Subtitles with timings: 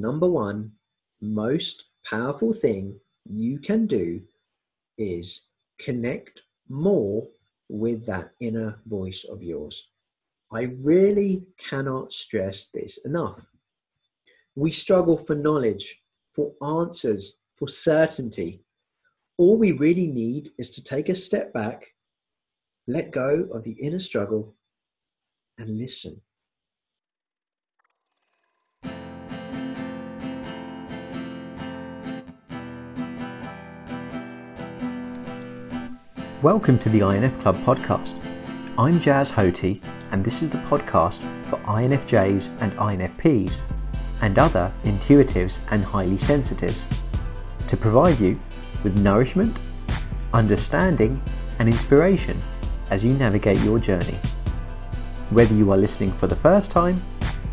[0.00, 0.72] number one
[1.20, 4.22] most powerful thing you can do
[4.98, 5.42] is
[5.78, 7.26] connect more
[7.68, 9.88] with that inner voice of yours.
[10.52, 13.40] I really cannot stress this enough.
[14.56, 16.00] We struggle for knowledge,
[16.34, 18.64] for answers, for certainty.
[19.38, 21.94] All we really need is to take a step back,
[22.86, 24.54] let go of the inner struggle,
[25.58, 26.20] and listen.
[36.42, 38.14] Welcome to the INF Club podcast.
[38.78, 39.78] I'm Jaz Hothi,
[40.10, 43.58] and this is the podcast for INFJs and INFPs
[44.22, 46.82] and other intuitives and highly sensitives
[47.68, 48.40] to provide you
[48.82, 49.60] with nourishment,
[50.32, 51.20] understanding,
[51.58, 52.40] and inspiration
[52.88, 54.16] as you navigate your journey.
[55.28, 57.02] Whether you are listening for the first time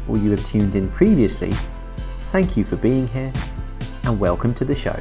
[0.08, 1.52] or you have tuned in previously,
[2.32, 3.34] thank you for being here
[4.06, 4.98] and welcome to the show.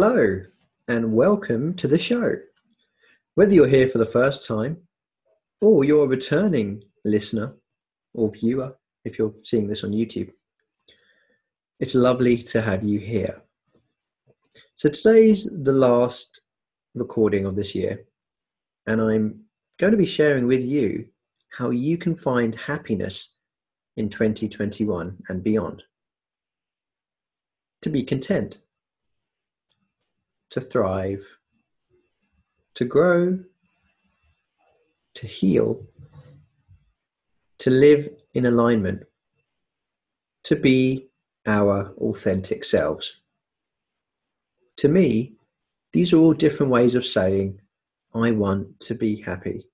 [0.00, 0.40] Hello,
[0.86, 2.36] and welcome to the show.
[3.34, 4.76] Whether you're here for the first time
[5.60, 7.56] or you're a returning listener
[8.14, 10.30] or viewer, if you're seeing this on YouTube,
[11.80, 13.42] it's lovely to have you here.
[14.76, 16.42] So, today's the last
[16.94, 18.04] recording of this year,
[18.86, 19.40] and I'm
[19.80, 21.08] going to be sharing with you
[21.50, 23.32] how you can find happiness
[23.96, 25.82] in 2021 and beyond.
[27.82, 28.58] To be content
[30.50, 31.26] to thrive,
[32.74, 33.38] to grow,
[35.14, 35.84] to heal,
[37.58, 39.04] to live in alignment,
[40.44, 41.08] to be
[41.46, 43.20] our authentic selves.
[44.76, 45.34] To me,
[45.92, 47.60] these are all different ways of saying,
[48.14, 49.66] I want to be happy.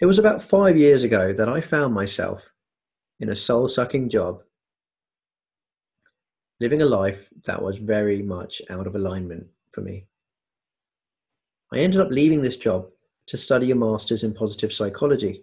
[0.00, 2.50] It was about five years ago that I found myself
[3.20, 4.42] in a soul sucking job
[6.60, 10.06] living a life that was very much out of alignment for me.
[11.72, 12.88] I ended up leaving this job
[13.26, 15.42] to study a master's in positive psychology,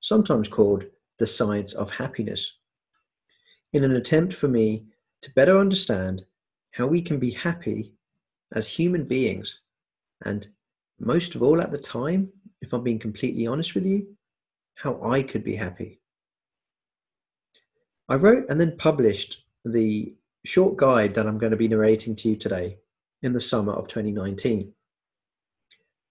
[0.00, 0.84] sometimes called
[1.18, 2.54] the science of happiness,
[3.72, 4.84] in an attempt for me
[5.22, 6.22] to better understand
[6.72, 7.92] how we can be happy
[8.52, 9.60] as human beings,
[10.24, 10.48] and
[11.00, 12.28] most of all at the time,
[12.60, 14.06] if I'm being completely honest with you,
[14.76, 16.00] how I could be happy.
[18.08, 20.14] I wrote and then published the
[20.44, 22.78] short guide that I'm going to be narrating to you today
[23.22, 24.72] in the summer of 2019.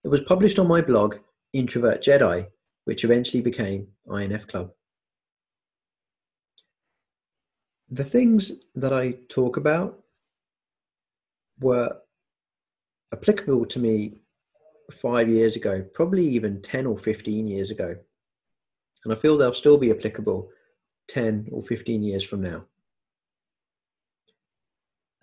[0.03, 1.17] It was published on my blog,
[1.53, 2.47] Introvert Jedi,
[2.85, 4.71] which eventually became INF Club.
[7.89, 9.99] The things that I talk about
[11.59, 11.95] were
[13.13, 14.15] applicable to me
[14.91, 17.95] five years ago, probably even 10 or 15 years ago.
[19.05, 20.49] And I feel they'll still be applicable
[21.09, 22.65] 10 or 15 years from now.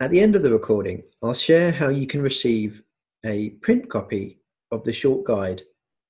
[0.01, 2.83] At the end of the recording, I'll share how you can receive
[3.27, 4.39] a print copy
[4.73, 5.61] of the short guide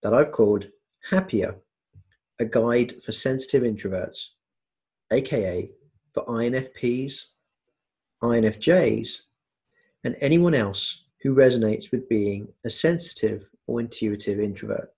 [0.04, 0.68] that I've called
[1.10, 1.56] Happier,
[2.38, 4.26] a guide for sensitive introverts,
[5.10, 5.72] aka
[6.14, 7.14] for INFPs,
[8.22, 9.22] INFJs,
[10.04, 14.94] and anyone else who resonates with being a sensitive or intuitive introvert.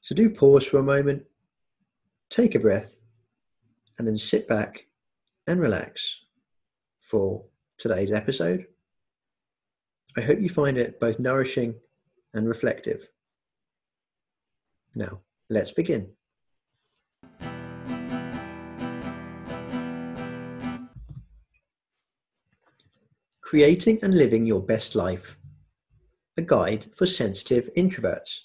[0.00, 1.24] So do pause for a moment,
[2.30, 2.94] take a breath,
[3.98, 4.86] and then sit back
[5.48, 6.20] and relax
[7.06, 7.44] for
[7.78, 8.66] today's episode.
[10.16, 11.76] I hope you find it both nourishing
[12.34, 13.08] and reflective.
[14.96, 16.08] Now, let's begin.
[23.40, 25.36] Creating and Living Your Best Life
[26.36, 28.40] A Guide for Sensitive Introverts.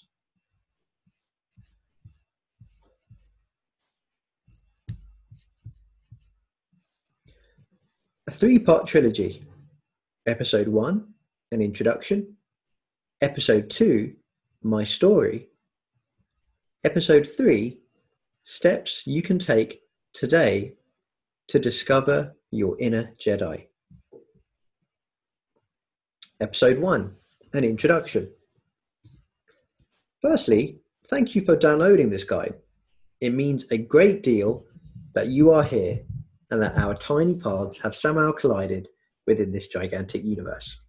[8.31, 9.44] a three part trilogy.
[10.26, 11.06] Episode 1,
[11.52, 12.38] an introduction.
[13.20, 14.14] Episode 2,
[14.64, 15.46] my story.
[16.82, 17.78] Episode 3,
[18.42, 20.74] steps you can take today
[21.46, 23.66] to discover your inner Jedi.
[26.40, 27.14] Episode 1,
[27.52, 28.28] an introduction.
[30.20, 32.54] Firstly, thank you for downloading this guide.
[33.20, 34.64] It means a great deal
[35.14, 36.00] that you are here
[36.52, 38.86] and that our tiny paths have somehow collided
[39.26, 40.82] within this gigantic universe.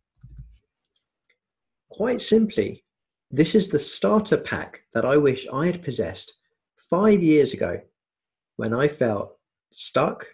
[1.89, 2.83] Quite simply,
[3.31, 6.33] this is the starter pack that I wish I had possessed
[6.89, 7.79] five years ago
[8.57, 9.37] when I felt
[9.71, 10.27] stuck,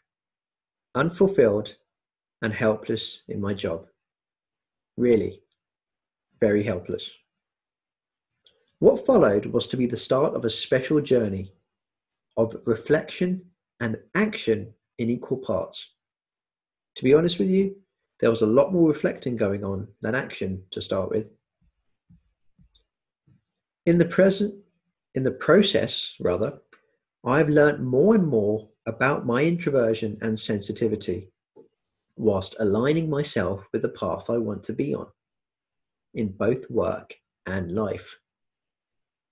[0.95, 1.75] unfulfilled,
[2.41, 3.85] and helpless in my job.
[4.97, 5.43] Really,
[6.41, 7.11] very helpless.
[8.79, 11.53] What followed was to be the start of a special journey
[12.35, 13.43] of reflection
[13.79, 15.93] and action in equal parts.
[16.95, 17.75] To be honest with you,
[18.19, 21.25] there was a lot more reflecting going on than action to start with.
[23.85, 24.53] In the present,
[25.15, 26.59] in the process, rather,
[27.25, 31.31] I've learnt more and more about my introversion and sensitivity,
[32.17, 35.07] whilst aligning myself with the path I want to be on,
[36.13, 37.15] in both work
[37.45, 38.17] and life.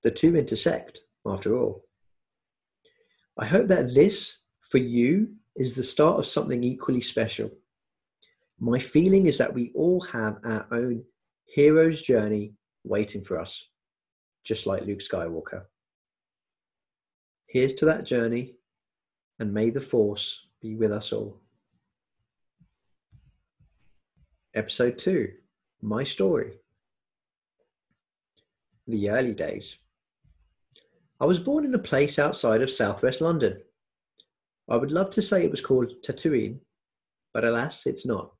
[0.03, 1.83] The two intersect, after all.
[3.37, 7.49] I hope that this, for you, is the start of something equally special.
[8.59, 11.03] My feeling is that we all have our own
[11.45, 13.67] hero's journey waiting for us,
[14.43, 15.63] just like Luke Skywalker.
[17.47, 18.55] Here's to that journey,
[19.39, 21.41] and may the Force be with us all.
[24.53, 25.31] Episode 2
[25.81, 26.53] My Story.
[28.87, 29.77] The early days.
[31.19, 33.59] I was born in a place outside of southwest London.
[34.69, 36.59] I would love to say it was called Tatooine,
[37.33, 38.33] but alas, it's not.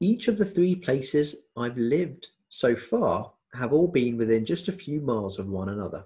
[0.00, 4.72] Each of the three places I've lived so far have all been within just a
[4.72, 6.04] few miles of one another.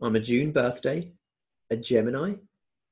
[0.00, 1.12] I'm a June birthday,
[1.70, 2.34] a Gemini,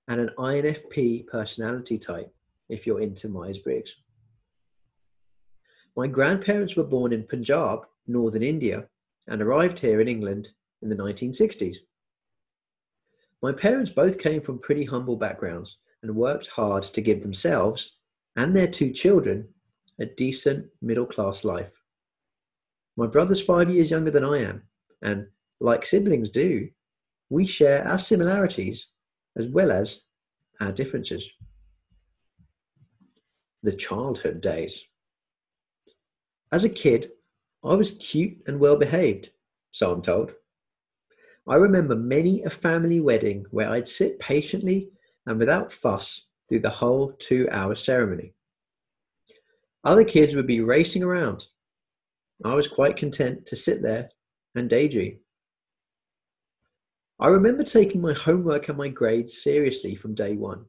[0.09, 2.35] and an INFP personality type,
[2.69, 3.95] if you're into Myers Briggs.
[5.97, 8.89] My grandparents were born in Punjab, northern India,
[9.29, 10.51] and arrived here in England
[10.83, 11.77] in the 1960s.
[13.43, 17.93] My parents both came from pretty humble backgrounds and worked hard to give themselves
[18.37, 19.49] and their two children
[20.01, 21.73] a decent middle class life.
[22.97, 24.63] My brother's five years younger than I am,
[25.03, 25.27] and
[25.61, 26.69] like siblings do,
[27.31, 28.87] we share our similarities
[29.37, 30.03] as well as
[30.61, 31.29] our differences.
[33.63, 34.85] The childhood days.
[36.51, 37.11] As a kid,
[37.65, 39.31] I was cute and well behaved,
[39.71, 40.33] so I'm told.
[41.49, 44.91] I remember many a family wedding where I'd sit patiently
[45.27, 48.35] and without fuss through the whole two hour ceremony.
[49.83, 51.47] Other kids would be racing around.
[52.45, 54.11] I was quite content to sit there
[54.55, 55.21] and daydream.
[57.19, 60.67] I remember taking my homework and my grades seriously from day one.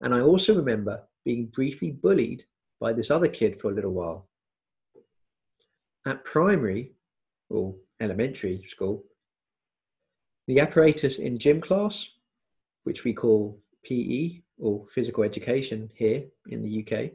[0.00, 2.44] And I also remember being briefly bullied
[2.80, 4.28] by this other kid for a little while.
[6.06, 6.94] At primary
[7.50, 9.04] or elementary school,
[10.50, 12.10] the apparatus in gym class,
[12.82, 17.12] which we call PE or physical education here in the UK,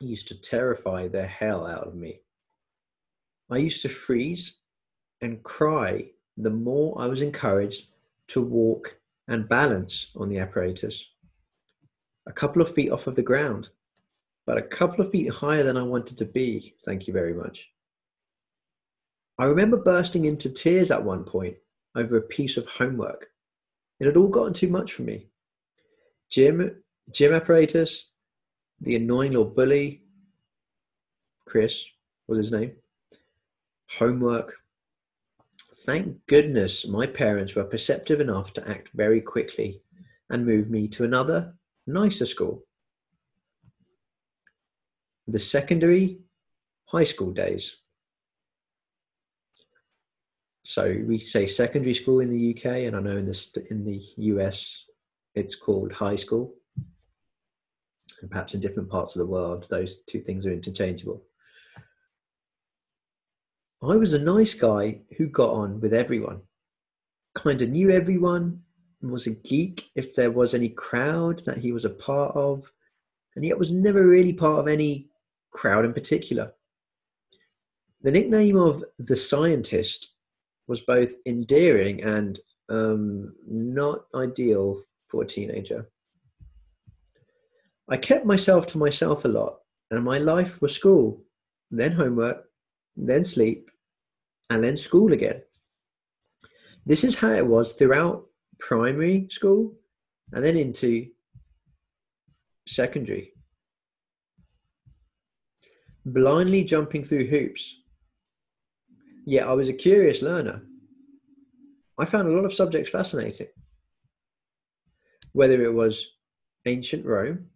[0.00, 2.18] used to terrify the hell out of me.
[3.48, 4.54] I used to freeze
[5.20, 6.06] and cry
[6.36, 7.86] the more I was encouraged
[8.28, 8.96] to walk
[9.28, 11.10] and balance on the apparatus.
[12.26, 13.68] A couple of feet off of the ground,
[14.46, 16.74] but a couple of feet higher than I wanted to be.
[16.84, 17.70] Thank you very much.
[19.38, 21.54] I remember bursting into tears at one point
[21.94, 23.28] over a piece of homework.
[24.00, 25.28] It had all gotten too much for me.
[26.30, 28.10] Gym, gym apparatus,
[28.80, 30.02] the annoying little bully,
[31.46, 31.86] Chris
[32.26, 32.72] was his name,
[33.98, 34.62] homework,
[35.84, 39.82] Thank goodness my parents were perceptive enough to act very quickly
[40.30, 41.54] and move me to another,
[41.88, 42.62] nicer school.
[45.26, 46.20] The secondary
[46.86, 47.78] high school days.
[50.64, 54.00] So we say secondary school in the UK, and I know in the, in the
[54.16, 54.84] US
[55.34, 56.54] it's called high school.
[58.20, 61.22] And perhaps in different parts of the world, those two things are interchangeable.
[63.82, 66.42] I was a nice guy who got on with everyone,
[67.34, 68.62] kind of knew everyone,
[69.00, 72.70] was a geek if there was any crowd that he was a part of,
[73.34, 75.08] and yet was never really part of any
[75.50, 76.52] crowd in particular.
[78.02, 80.11] The nickname of the scientist
[80.68, 85.88] was both endearing and um, not ideal for a teenager.
[87.88, 89.58] I kept myself to myself a lot,
[89.90, 91.22] and my life was school,
[91.70, 92.44] then homework,
[92.96, 93.70] then sleep,
[94.50, 95.42] and then school again.
[96.86, 98.26] This is how it was throughout
[98.58, 99.74] primary school
[100.32, 101.08] and then into
[102.66, 103.32] secondary.
[106.04, 107.81] Blindly jumping through hoops.
[109.24, 110.62] Yet I was a curious learner.
[111.98, 113.48] I found a lot of subjects fascinating.
[115.32, 116.08] whether it was
[116.66, 117.46] ancient Rome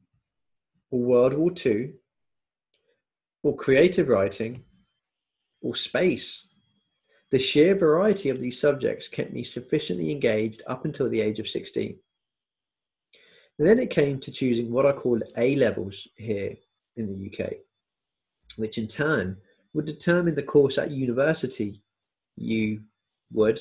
[0.91, 1.93] or World War II
[3.43, 4.65] or creative writing
[5.61, 6.47] or space.
[7.31, 11.49] The sheer variety of these subjects kept me sufficiently engaged up until the age of
[11.49, 11.99] 16.
[13.59, 16.57] And then it came to choosing what I called A levels here
[16.97, 17.55] in the UK,
[18.57, 19.37] which in turn
[19.77, 21.83] would determine the course at university
[22.35, 22.81] you
[23.31, 23.61] would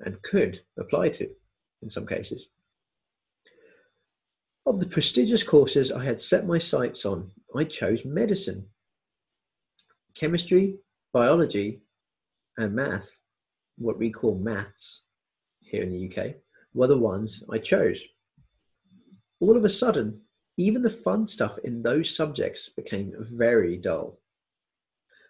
[0.00, 1.30] and could apply to
[1.82, 2.48] in some cases.
[4.66, 8.66] Of the prestigious courses I had set my sights on, I chose medicine.
[10.16, 10.78] Chemistry,
[11.12, 11.82] biology,
[12.58, 13.20] and math,
[13.78, 15.02] what we call maths
[15.60, 16.34] here in the UK,
[16.72, 18.02] were the ones I chose.
[19.38, 20.22] All of a sudden,
[20.56, 24.18] even the fun stuff in those subjects became very dull.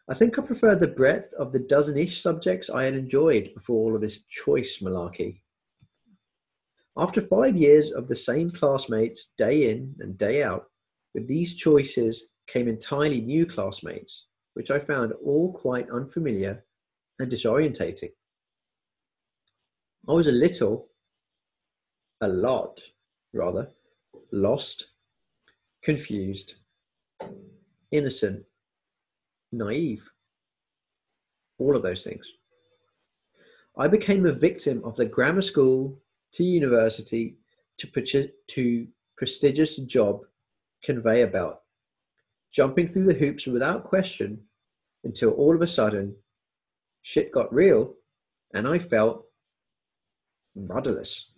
[0.06, 3.76] I think I preferred the breadth of the dozen ish subjects I had enjoyed before
[3.76, 5.40] all of this choice malarkey.
[6.96, 10.66] After five years of the same classmates day in and day out,
[11.14, 16.64] with these choices came entirely new classmates, which I found all quite unfamiliar
[17.18, 18.12] and disorientating.
[20.06, 20.88] I was a little,
[22.20, 22.80] a lot
[23.32, 23.70] rather,
[24.30, 24.88] lost,
[25.82, 26.54] confused,
[27.90, 28.44] innocent,
[29.58, 30.04] naive.
[31.58, 32.26] All of those things.
[33.76, 36.00] I became a victim of the grammar school
[36.32, 37.36] to university
[37.78, 40.20] to, pre- to prestigious job
[40.84, 41.60] conveyor belt,
[42.52, 44.40] jumping through the hoops without question
[45.04, 46.14] until all of a sudden
[47.02, 47.94] shit got real
[48.54, 49.24] and I felt
[50.54, 51.30] rudderless.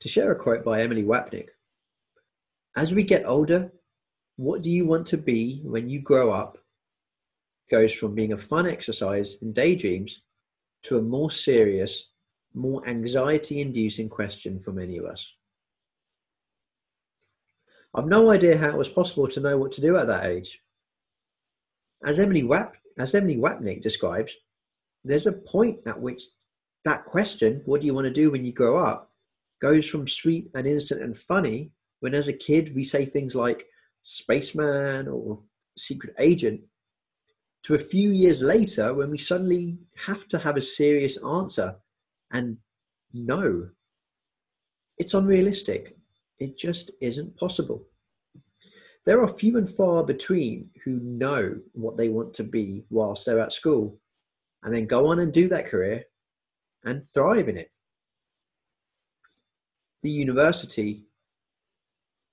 [0.00, 1.48] To share a quote by Emily Wapnick
[2.76, 3.72] As we get older,
[4.36, 6.58] what do you want to be when you grow up
[7.70, 10.22] goes from being a fun exercise in daydreams
[10.82, 12.10] to a more serious,
[12.52, 15.32] more anxiety inducing question for many of us.
[17.94, 20.60] I've no idea how it was possible to know what to do at that age.
[22.04, 24.34] As Emily, Wap, as Emily Wapnick describes,
[25.04, 26.22] there's a point at which
[26.84, 29.10] that question, what do you want to do when you grow up,
[29.60, 33.66] goes from sweet and innocent and funny when as a kid we say things like
[34.02, 35.40] spaceman or
[35.76, 36.60] secret agent
[37.62, 41.76] to a few years later when we suddenly have to have a serious answer
[42.32, 42.56] and
[43.12, 43.68] no,
[44.98, 45.96] it's unrealistic.
[46.38, 47.86] It just isn't possible.
[49.04, 53.40] There are few and far between who know what they want to be whilst they're
[53.40, 53.98] at school
[54.62, 56.04] and then go on and do that career
[56.84, 57.70] and thrive in it.
[60.02, 61.06] The university,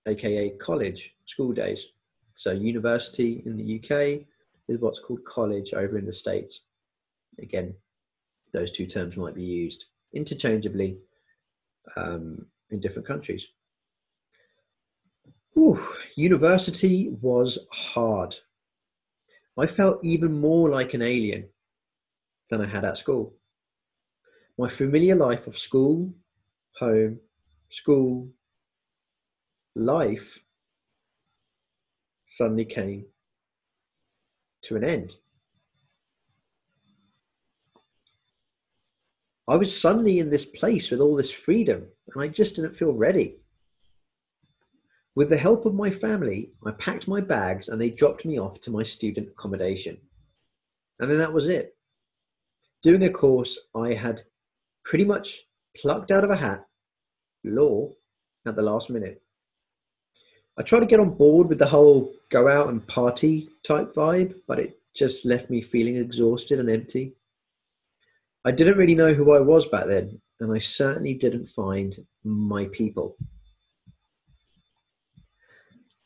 [0.08, 1.88] aka college, school days.
[2.36, 4.26] So, university in the UK,
[4.68, 6.62] is what's called college over in the States.
[7.40, 7.74] Again,
[8.54, 10.98] those two terms might be used interchangeably
[11.96, 13.48] um, in different countries.
[15.54, 15.80] Whew,
[16.16, 18.36] university was hard.
[19.58, 21.50] I felt even more like an alien
[22.50, 23.34] than I had at school.
[24.58, 26.14] My familiar life of school,
[26.80, 27.20] home,
[27.70, 28.30] school,
[29.78, 30.40] life
[32.28, 33.06] suddenly came
[34.64, 35.16] to an end.
[39.48, 42.92] I was suddenly in this place with all this freedom, and I just didn't feel
[42.92, 43.38] ready.
[45.16, 48.60] With the help of my family, I packed my bags and they dropped me off
[48.62, 49.98] to my student accommodation.
[51.00, 51.76] And then that was it.
[52.84, 54.22] Doing a course I had
[54.84, 55.42] pretty much
[55.76, 56.66] plucked out of a hat,
[57.44, 57.90] law,
[58.46, 59.24] at the last minute.
[60.60, 64.34] I tried to get on board with the whole go out and party type vibe,
[64.48, 67.14] but it just left me feeling exhausted and empty.
[68.44, 72.66] I didn't really know who I was back then, and I certainly didn't find my
[72.66, 73.18] people.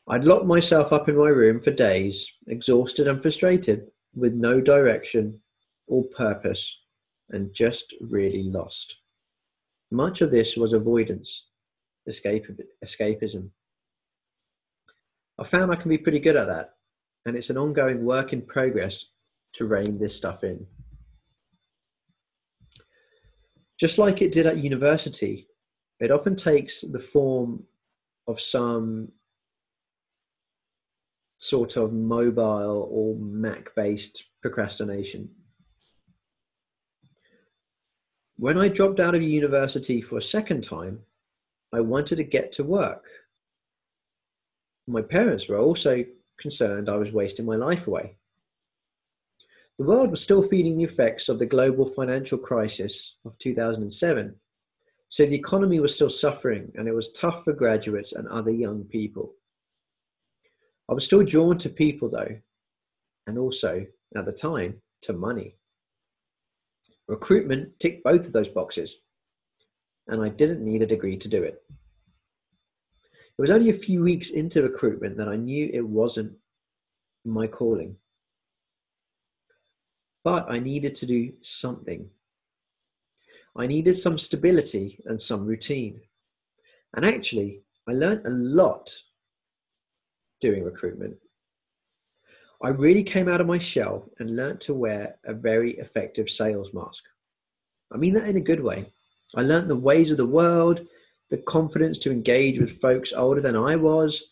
[0.09, 5.41] I'd locked myself up in my room for days, exhausted and frustrated, with no direction
[5.87, 6.77] or purpose,
[7.29, 8.97] and just really lost.
[9.91, 11.45] Much of this was avoidance,
[12.09, 13.49] escapism.
[15.41, 16.75] I found I can be pretty good at that.
[17.25, 19.05] And it's an ongoing work in progress
[19.53, 20.67] to rein this stuff in.
[23.79, 25.47] Just like it did at university,
[25.99, 27.63] it often takes the form
[28.27, 29.11] of some
[31.39, 35.27] sort of mobile or Mac based procrastination.
[38.37, 40.99] When I dropped out of university for a second time,
[41.73, 43.07] I wanted to get to work
[44.91, 46.03] my parents were also
[46.39, 48.17] concerned I was wasting my life away.
[49.77, 54.35] The world was still feeling the effects of the global financial crisis of 2007,
[55.09, 58.83] so the economy was still suffering and it was tough for graduates and other young
[58.83, 59.33] people.
[60.89, 62.37] I was still drawn to people though,
[63.27, 65.55] and also, at the time, to money.
[67.07, 68.95] Recruitment ticked both of those boxes,
[70.07, 71.63] and I didn't need a degree to do it.
[73.37, 76.33] It was only a few weeks into recruitment that I knew it wasn't
[77.25, 77.95] my calling.
[80.23, 82.09] But I needed to do something.
[83.55, 86.01] I needed some stability and some routine.
[86.95, 88.93] And actually, I learned a lot
[90.39, 91.15] doing recruitment.
[92.63, 96.73] I really came out of my shell and learned to wear a very effective sales
[96.73, 97.03] mask.
[97.91, 98.91] I mean that in a good way.
[99.35, 100.85] I learned the ways of the world,
[101.31, 104.27] the confidence to engage with folks older than I was,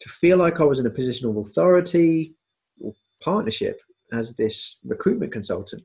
[0.00, 2.34] to feel like I was in a position of authority
[2.78, 3.80] or partnership
[4.12, 5.82] as this recruitment consultant.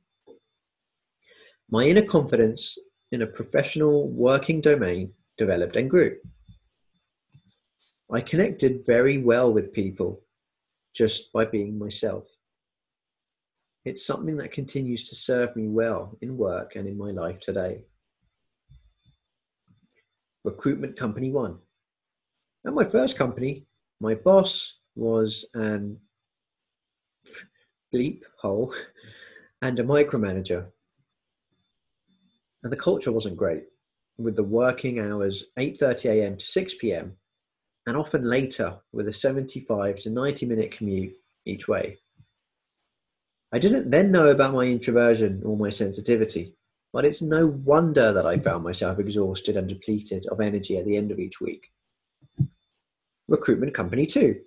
[1.70, 2.78] My inner confidence
[3.14, 6.18] in a professional working domain developed and grew.
[8.12, 10.22] I connected very well with people
[10.94, 12.26] just by being myself.
[13.86, 17.86] It's something that continues to serve me well in work and in my life today.
[20.44, 21.58] Recruitment Company One.
[22.66, 23.66] At my first company,
[24.00, 26.00] my boss was an
[27.94, 28.74] bleep hole
[29.62, 30.68] and a micromanager.
[32.64, 33.64] And the culture wasn't great,
[34.18, 36.38] with the working hours 8:30 a.m.
[36.38, 37.18] to 6 p.m.
[37.88, 41.14] and often later with a 75 to 90 minute commute
[41.46, 41.98] each way.
[43.52, 46.56] I didn't then know about my introversion or my sensitivity,
[46.94, 50.98] but it's no wonder that I found myself exhausted and depleted of energy at the
[50.98, 51.72] end of each week.
[53.28, 54.42] Recruitment company two.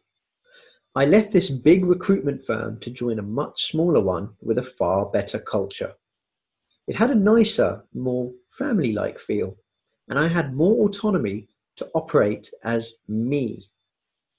[0.95, 5.07] I left this big recruitment firm to join a much smaller one with a far
[5.07, 5.95] better culture.
[6.87, 9.57] It had a nicer, more family like feel,
[10.09, 13.69] and I had more autonomy to operate as me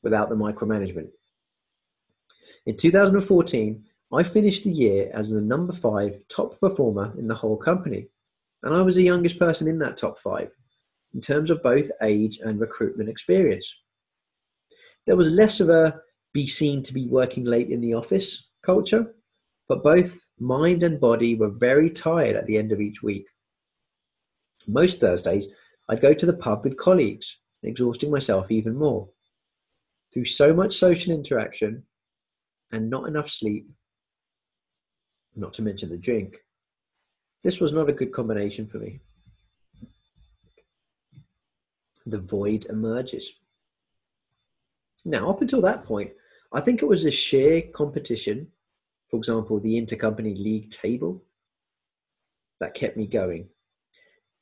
[0.04, 1.10] without the micromanagement.
[2.66, 7.58] In 2014, I finished the year as the number five top performer in the whole
[7.58, 8.08] company,
[8.64, 10.52] and I was the youngest person in that top five
[11.14, 13.74] in terms of both age and recruitment experience.
[15.06, 16.02] There was less of a
[16.34, 19.16] be seen to be working late in the office culture,
[19.68, 23.28] but both mind and body were very tired at the end of each week.
[24.68, 25.48] Most Thursdays,
[25.88, 29.08] I'd go to the pub with colleagues, exhausting myself even more.
[30.14, 31.84] Through so much social interaction
[32.72, 33.68] and not enough sleep,
[35.36, 36.38] not to mention the drink,
[37.44, 39.00] this was not a good combination for me.
[42.06, 43.34] The void emerges.
[45.04, 46.12] Now, up until that point,
[46.52, 48.48] I think it was a sheer competition,
[49.10, 51.24] for example, the intercompany league table,
[52.60, 53.50] that kept me going.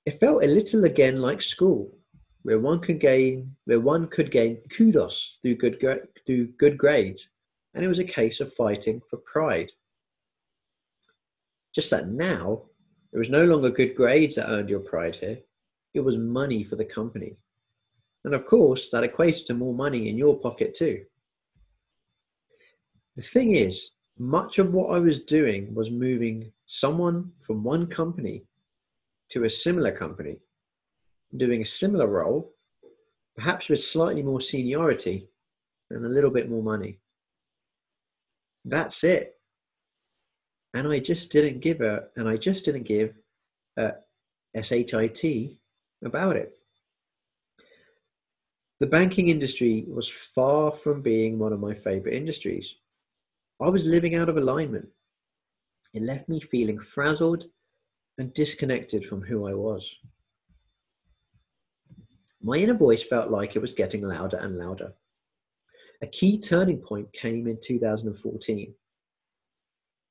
[0.06, 1.98] It felt a little again like school,
[2.44, 5.80] where one could gain where one could gain kudos through good
[6.26, 7.30] through good grades,
[7.74, 9.72] and it was a case of fighting for pride.
[11.74, 12.64] Just that now,
[13.12, 15.40] it was no longer good grades that earned your pride here;
[15.94, 17.38] it was money for the company,
[18.24, 21.06] and of course that equates to more money in your pocket too.
[23.16, 28.46] The thing is, much of what I was doing was moving someone from one company
[29.30, 30.38] to a similar company,
[31.36, 32.54] doing a similar role,
[33.36, 35.28] perhaps with slightly more seniority
[35.90, 37.00] and a little bit more money.
[38.66, 39.40] That's it.
[40.74, 43.14] And I just didn't give a, and I just didn't give
[43.78, 43.94] a
[44.62, 45.58] SHIT
[46.04, 46.54] about it.
[48.80, 52.76] The banking industry was far from being one of my favorite industries.
[53.62, 54.90] I was living out of alignment.
[55.94, 57.46] It left me feeling frazzled
[58.18, 59.96] and disconnected from who I was.
[62.42, 64.94] My inner voice felt like it was getting louder and louder.
[66.02, 68.76] A key turning point came in 2014.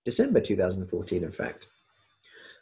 [0.04, 1.68] December 2014, in fact.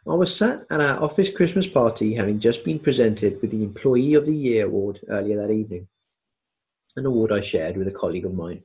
[0.09, 4.14] I was sat at our office Christmas party having just been presented with the Employee
[4.14, 5.88] of the Year award earlier that evening,
[6.96, 8.62] an award I shared with a colleague of mine.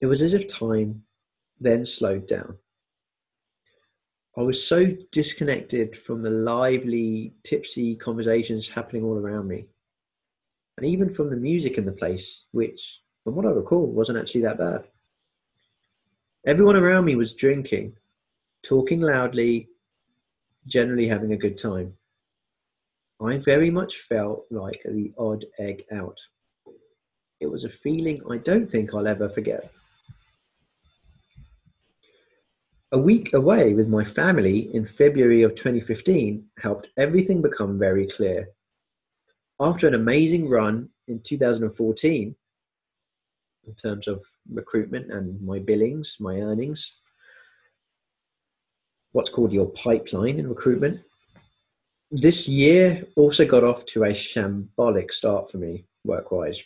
[0.00, 1.04] It was as if time
[1.60, 2.58] then slowed down.
[4.36, 9.66] I was so disconnected from the lively, tipsy conversations happening all around me,
[10.76, 14.42] and even from the music in the place, which, from what I recall, wasn't actually
[14.42, 14.88] that bad.
[16.46, 17.96] Everyone around me was drinking,
[18.62, 19.66] talking loudly,
[20.66, 21.96] generally having a good time.
[23.18, 26.20] I very much felt like the odd egg out.
[27.40, 29.72] It was a feeling I don't think I'll ever forget.
[32.92, 38.50] A week away with my family in February of 2015 helped everything become very clear.
[39.60, 42.36] After an amazing run in 2014,
[43.66, 44.22] in terms of
[44.52, 46.98] recruitment and my billings, my earnings,
[49.12, 51.00] what's called your pipeline in recruitment.
[52.10, 56.62] This year also got off to a shambolic start for me work wise.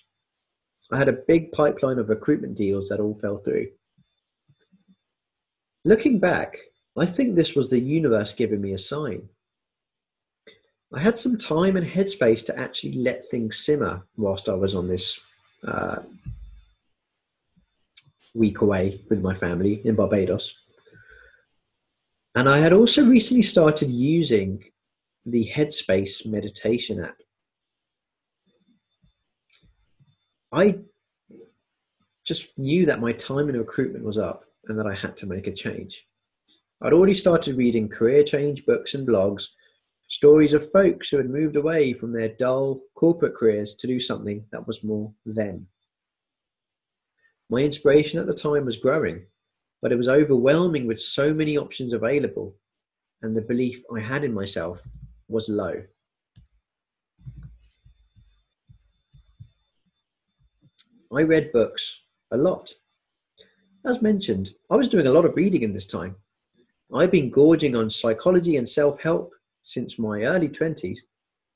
[0.90, 3.68] I had a big pipeline of recruitment deals that all fell through.
[5.84, 6.56] Looking back,
[6.96, 9.28] I think this was the universe giving me a sign.
[10.92, 14.86] I had some time and headspace to actually let things simmer whilst I was on
[14.86, 15.20] this
[15.66, 16.00] uh,
[18.38, 20.54] week away with my family in Barbados.
[22.34, 24.62] And I had also recently started using
[25.26, 27.16] the Headspace meditation app.
[30.52, 30.78] I
[32.24, 35.46] just knew that my time in recruitment was up and that I had to make
[35.46, 36.06] a change.
[36.80, 39.48] I'd already started reading career change books and blogs,
[40.06, 44.44] stories of folks who had moved away from their dull corporate careers to do something
[44.52, 45.66] that was more them.
[47.50, 49.24] My inspiration at the time was growing,
[49.80, 52.54] but it was overwhelming with so many options available,
[53.22, 54.82] and the belief I had in myself
[55.28, 55.82] was low.
[61.10, 62.00] I read books
[62.32, 62.74] a lot.
[63.86, 66.16] As mentioned, I was doing a lot of reading in this time.
[66.92, 69.32] I've been gorging on psychology and self help
[69.62, 70.98] since my early 20s,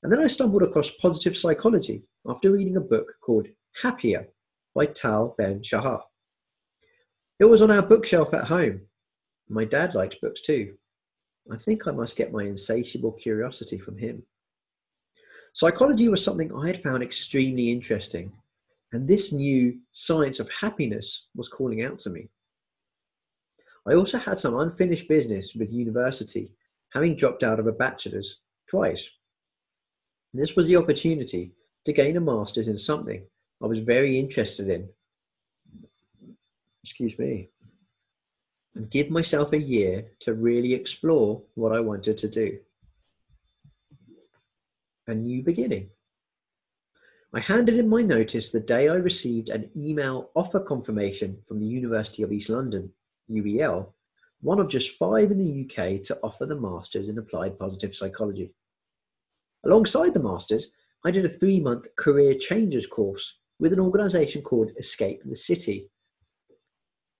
[0.01, 3.47] and then I stumbled across positive psychology after reading a book called
[3.83, 4.27] Happier
[4.73, 6.01] by Tal Ben Shahar.
[7.39, 8.81] It was on our bookshelf at home.
[9.49, 10.75] My dad likes books too.
[11.51, 14.23] I think I must get my insatiable curiosity from him.
[15.53, 18.31] Psychology was something I had found extremely interesting,
[18.91, 22.29] and this new science of happiness was calling out to me.
[23.85, 26.53] I also had some unfinished business with university,
[26.91, 29.09] having dropped out of a bachelor's twice.
[30.33, 31.51] This was the opportunity
[31.85, 33.23] to gain a master's in something
[33.63, 34.89] I was very interested in.
[36.83, 37.49] Excuse me.
[38.75, 42.59] And give myself a year to really explore what I wanted to do.
[45.07, 45.91] A new beginning.
[47.33, 51.65] I handed in my notice the day I received an email offer confirmation from the
[51.65, 52.91] University of East London,
[53.31, 53.93] UEL,
[54.41, 58.53] one of just five in the UK to offer the Masters in Applied Positive Psychology.
[59.63, 60.69] Alongside the Masters,
[61.05, 65.89] I did a three month career changes course with an organization called Escape the City.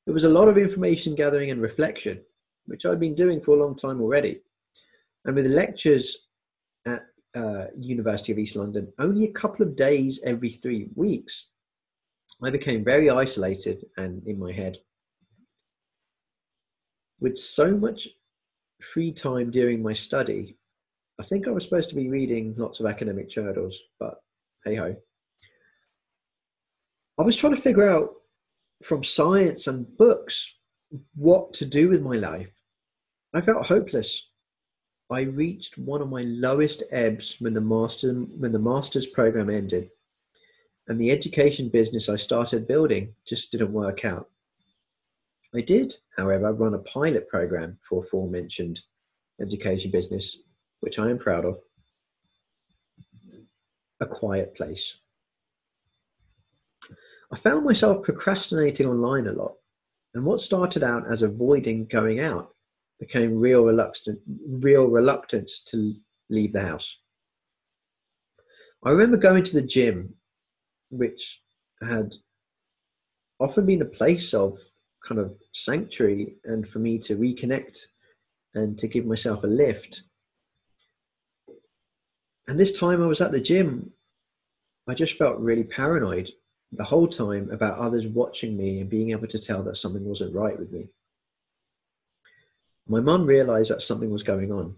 [0.05, 2.19] It was a lot of information gathering and reflection,
[2.65, 4.41] which I'd been doing for a long time already.
[5.23, 6.17] And with lectures
[6.85, 11.47] at uh, University of East London, only a couple of days every three weeks,
[12.43, 14.79] I became very isolated and in my head.
[17.21, 18.09] With so much
[18.81, 20.57] free time during my study,
[21.21, 24.15] I think I was supposed to be reading lots of academic journals, but
[24.65, 24.97] hey ho.
[27.19, 28.11] I was trying to figure out
[28.83, 30.55] from science and books
[31.15, 32.49] what to do with my life.
[33.33, 34.27] I felt hopeless.
[35.11, 39.89] I reached one of my lowest ebbs when the master when the master's program ended,
[40.87, 44.29] and the education business I started building just didn't work out.
[45.55, 48.81] I did, however, run a pilot program for aforementioned
[49.39, 50.39] education business,
[50.79, 51.59] which I am proud of.
[53.99, 54.97] A quiet place.
[57.31, 59.55] I found myself procrastinating online a lot,
[60.13, 62.53] and what started out as avoiding going out
[62.99, 65.95] became real reluctant, real reluctance to
[66.29, 66.97] leave the house.
[68.85, 70.15] I remember going to the gym,
[70.89, 71.41] which
[71.81, 72.15] had
[73.39, 74.59] often been a place of
[75.05, 77.79] kind of sanctuary and for me to reconnect
[78.53, 80.03] and to give myself a lift.
[82.47, 83.91] And this time I was at the gym,
[84.87, 86.31] I just felt really paranoid
[86.75, 90.35] the whole time about others watching me and being able to tell that something wasn't
[90.35, 90.89] right with me.
[92.87, 94.75] My mum realized that something was going on.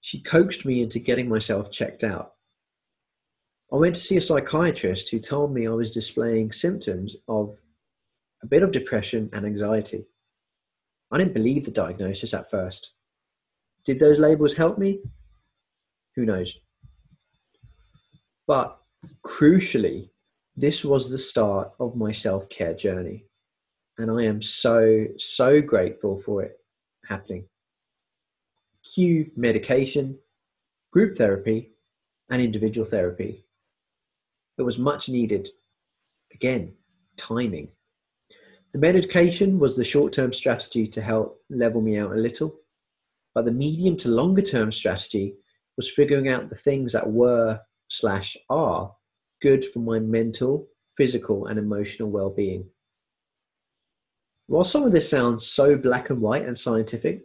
[0.00, 2.34] She coaxed me into getting myself checked out.
[3.72, 7.58] I went to see a psychiatrist who told me I was displaying symptoms of
[8.42, 10.04] a bit of depression and anxiety.
[11.10, 12.92] I didn't believe the diagnosis at first.
[13.84, 15.00] Did those labels help me?
[16.16, 16.58] Who knows?
[18.46, 18.78] But
[19.26, 20.10] crucially,
[20.56, 23.26] this was the start of my self care journey.
[23.98, 26.56] And I am so, so grateful for it
[27.08, 27.46] happening.
[28.94, 30.18] Cue medication,
[30.92, 31.70] group therapy,
[32.30, 33.46] and individual therapy.
[34.58, 35.48] It was much needed.
[36.32, 36.74] Again,
[37.16, 37.68] timing.
[38.72, 42.54] The medication was the short term strategy to help level me out a little,
[43.34, 45.36] but the medium to longer term strategy
[45.76, 48.92] was figuring out the things that were slash are
[49.40, 52.68] good for my mental, physical, and emotional well being.
[54.46, 57.22] While some of this sounds so black and white and scientific,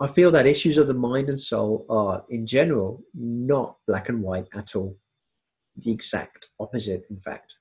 [0.00, 4.22] I feel that issues of the mind and soul are, in general, not black and
[4.22, 4.98] white at all.
[5.76, 7.54] The exact opposite, in fact.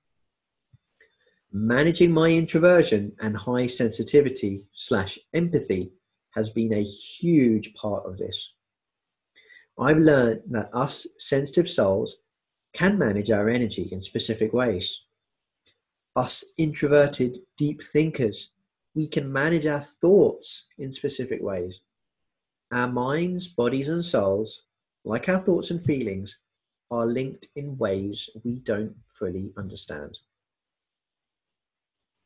[1.51, 5.91] Managing my introversion and high sensitivity slash empathy
[6.31, 8.53] has been a huge part of this.
[9.79, 12.17] I've learned that us sensitive souls
[12.73, 15.01] can manage our energy in specific ways.
[16.15, 18.49] Us introverted deep thinkers,
[18.95, 21.79] we can manage our thoughts in specific ways.
[22.71, 24.61] Our minds, bodies, and souls,
[25.03, 26.37] like our thoughts and feelings,
[26.91, 30.17] are linked in ways we don't fully understand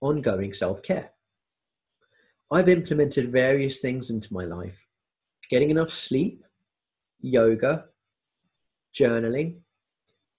[0.02, 1.12] ongoing self care.
[2.52, 4.78] I've implemented various things into my life
[5.50, 6.44] getting enough sleep,
[7.22, 7.86] yoga,
[8.94, 9.56] journaling,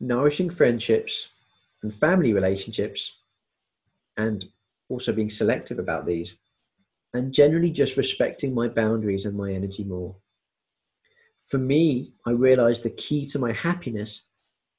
[0.01, 1.29] nourishing friendships
[1.83, 3.17] and family relationships,
[4.17, 4.47] and
[4.89, 6.35] also being selective about these,
[7.15, 10.17] and generally just respecting my boundaries and my energy more.
[11.47, 14.25] For me, I realized the key to my happiness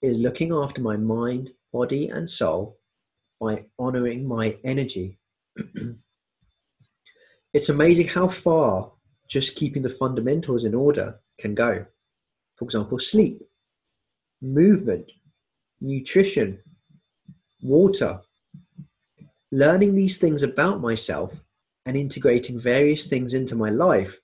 [0.01, 2.77] is looking after my mind, body, and soul
[3.39, 5.17] by honoring my energy.
[7.53, 8.91] it's amazing how far
[9.27, 11.85] just keeping the fundamentals in order can go.
[12.55, 13.41] For example, sleep,
[14.41, 15.11] movement,
[15.81, 16.59] nutrition,
[17.61, 18.21] water.
[19.51, 21.43] Learning these things about myself
[21.85, 24.19] and integrating various things into my life,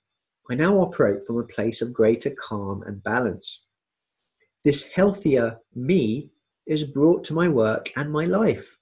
[0.50, 3.60] I now operate from a place of greater calm and balance.
[4.64, 6.30] This healthier me
[6.66, 8.78] is brought to my work and my life.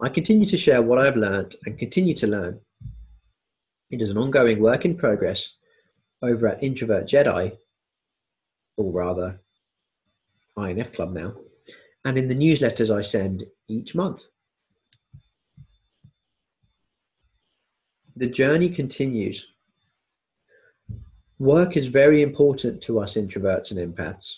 [0.00, 2.60] I continue to share what I have learned and continue to learn.
[3.90, 5.54] It is an ongoing work in progress
[6.22, 7.56] over at Introvert Jedi,
[8.78, 9.40] or rather,
[10.56, 11.34] INF Club now,
[12.04, 14.26] and in the newsletters I send each month.
[18.16, 19.46] The journey continues.
[21.38, 24.36] Work is very important to us introverts and empaths.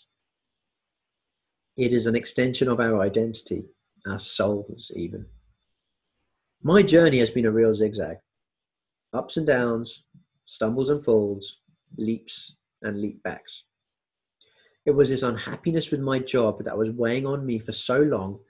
[1.76, 3.64] It is an extension of our identity,
[4.07, 5.26] our souls, even.
[6.62, 8.18] My journey has been a real zigzag
[9.12, 10.05] ups and downs,
[10.44, 11.57] stumbles and falls,
[11.96, 13.64] leaps and leap backs.
[14.86, 18.40] It was this unhappiness with my job that was weighing on me for so long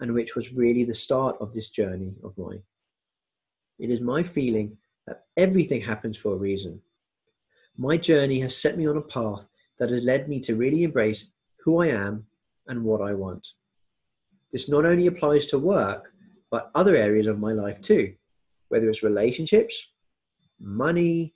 [0.00, 2.62] and which was really the start of this journey of mine.
[3.78, 6.80] It is my feeling that everything happens for a reason.
[7.76, 9.46] My journey has set me on a path
[9.78, 11.30] that has led me to really embrace
[11.64, 12.26] who I am
[12.66, 13.46] and what I want.
[14.52, 16.12] This not only applies to work,
[16.50, 18.14] but other areas of my life too,
[18.68, 19.88] whether it's relationships,
[20.60, 21.34] money,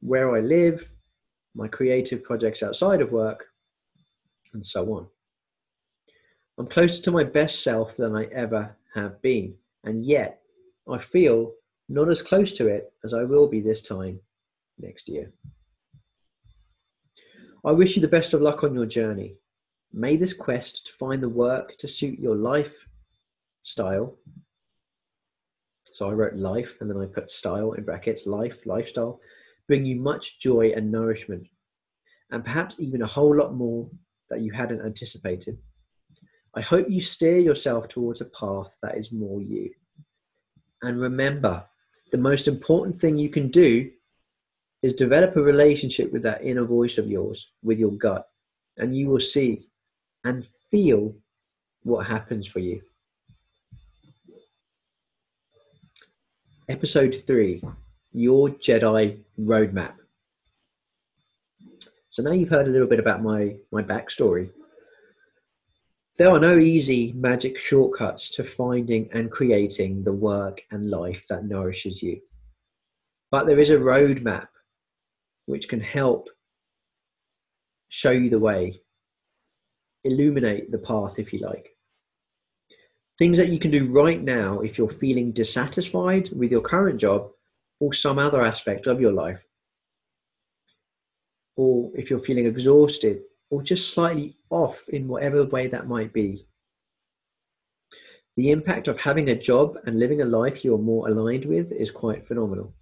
[0.00, 0.90] where I live,
[1.54, 3.46] my creative projects outside of work,
[4.56, 5.06] and so on.
[6.58, 10.40] I'm closer to my best self than I ever have been, and yet
[10.88, 11.52] I feel
[11.88, 14.20] not as close to it as I will be this time
[14.78, 15.32] next year.
[17.64, 19.36] I wish you the best of luck on your journey.
[19.92, 22.86] May this quest to find the work to suit your life
[23.62, 24.18] style
[25.96, 29.18] so I wrote life and then I put style in brackets, life, lifestyle,
[29.66, 31.46] bring you much joy and nourishment,
[32.30, 33.88] and perhaps even a whole lot more
[34.30, 35.58] that you hadn't anticipated.
[36.54, 39.70] I hope you steer yourself towards a path that is more you.
[40.82, 41.64] And remember,
[42.12, 43.90] the most important thing you can do
[44.82, 48.26] is develop a relationship with that inner voice of yours, with your gut,
[48.78, 49.62] and you will see
[50.24, 51.14] and feel
[51.82, 52.80] what happens for you.
[56.68, 57.62] Episode 3
[58.12, 59.94] Your Jedi Roadmap.
[62.16, 64.50] So now you've heard a little bit about my, my backstory.
[66.16, 71.44] There are no easy magic shortcuts to finding and creating the work and life that
[71.44, 72.22] nourishes you.
[73.30, 74.48] But there is a roadmap
[75.44, 76.30] which can help
[77.88, 78.80] show you the way,
[80.02, 81.76] illuminate the path, if you like
[83.18, 87.30] things that you can do right now if you're feeling dissatisfied with your current job
[87.80, 89.46] or some other aspect of your life,
[91.56, 96.46] or if you're feeling exhausted or just slightly off in whatever way that might be.
[98.36, 101.90] The impact of having a job and living a life you're more aligned with is
[101.90, 102.74] quite phenomenal.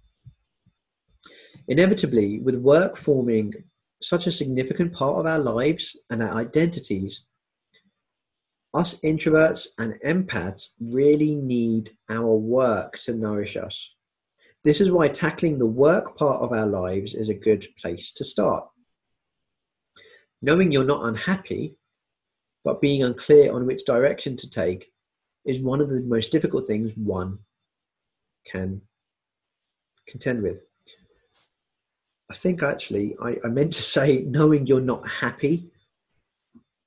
[1.67, 3.53] Inevitably, with work forming
[4.01, 7.25] such a significant part of our lives and our identities,
[8.73, 13.94] us introverts and empaths really need our work to nourish us.
[14.65, 18.23] This is why tackling the work part of our lives is a good place to
[18.23, 18.67] start.
[20.41, 21.77] Knowing you're not unhappy,
[22.63, 24.91] but being unclear on which direction to take
[25.45, 27.37] is one of the most difficult things one
[28.47, 28.81] can
[30.07, 30.57] contend with.
[32.31, 35.69] I think actually I, I meant to say knowing you're not happy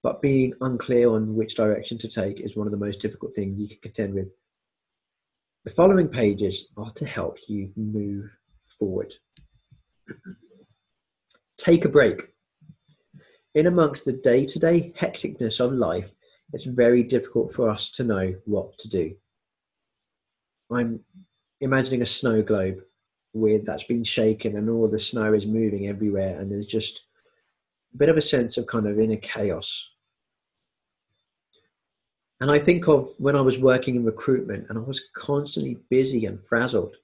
[0.03, 3.59] but being unclear on which direction to take is one of the most difficult things
[3.59, 4.29] you can contend with.
[5.69, 8.31] The following pages are to help you move
[8.79, 9.13] forward.
[11.59, 12.23] Take a break.
[13.55, 16.11] In amongst the day to day hecticness of life,
[16.55, 19.15] it's very difficult for us to know what to do.
[20.73, 21.01] I'm
[21.61, 22.79] imagining a snow globe
[23.35, 27.05] with that's been shaken and all the snow is moving everywhere, and there's just
[27.93, 29.87] a bit of a sense of kind of inner chaos.
[32.41, 36.27] And I think of when I was working in recruitment and I was constantly busy
[36.27, 36.95] and frazzled.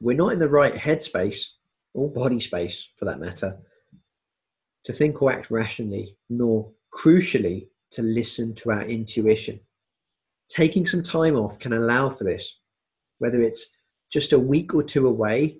[0.00, 1.46] We're not in the right headspace
[1.92, 3.58] or body space for that matter
[4.84, 9.58] to think or act rationally, nor crucially to listen to our intuition.
[10.48, 12.58] Taking some time off can allow for this,
[13.18, 13.74] whether it's
[14.12, 15.58] just a week or two away,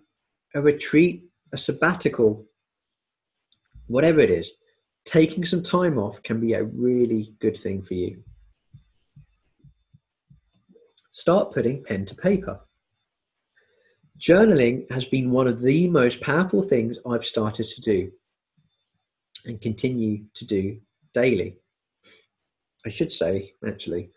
[0.54, 2.44] a retreat, a sabbatical,
[3.87, 4.52] whatever it is,
[5.04, 8.22] taking some time off can be a really good thing for you.
[11.14, 12.59] Start putting pen to paper.
[14.18, 18.11] Journaling has been one of the most powerful things I've started to do
[19.44, 20.81] and continue to do
[21.14, 21.59] daily.
[22.85, 24.11] I should say, actually,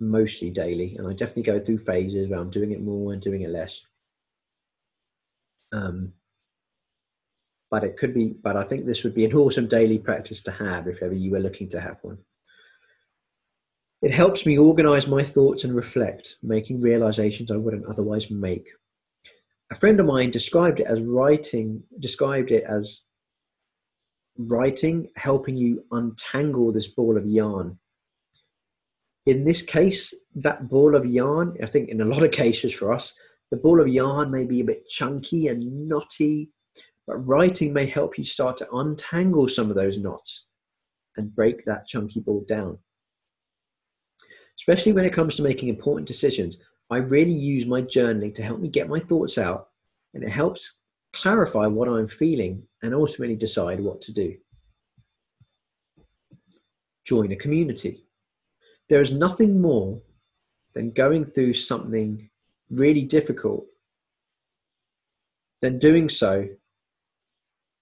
[0.00, 3.42] mostly daily, and I definitely go through phases where I'm doing it more and doing
[3.42, 3.82] it less.
[5.74, 6.14] Um,
[7.70, 10.52] but it could be, but I think this would be an awesome daily practice to
[10.52, 12.16] have if ever you were looking to have one.
[14.02, 18.68] It helps me organize my thoughts and reflect, making realizations I wouldn't otherwise make.
[19.70, 23.02] A friend of mine described it as writing, described it as
[24.36, 27.78] writing helping you untangle this ball of yarn.
[29.26, 32.92] In this case, that ball of yarn, I think in a lot of cases for
[32.92, 33.14] us,
[33.52, 36.50] the ball of yarn may be a bit chunky and knotty,
[37.06, 40.46] but writing may help you start to untangle some of those knots
[41.16, 42.78] and break that chunky ball down.
[44.62, 48.60] Especially when it comes to making important decisions, I really use my journaling to help
[48.60, 49.70] me get my thoughts out
[50.14, 54.36] and it helps clarify what I'm feeling, and ultimately decide what to do.
[57.04, 58.06] Join a community.
[58.88, 60.00] There is nothing more
[60.74, 62.30] than going through something
[62.70, 63.66] really difficult
[65.60, 66.48] than doing so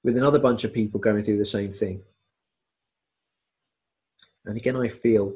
[0.02, 2.02] with another bunch of people going through the same thing.
[4.44, 5.34] And again, I feel